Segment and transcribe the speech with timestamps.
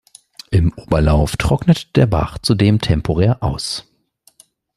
[0.49, 3.85] Im Oberlauf trocknet der Bach zudem temporär aus.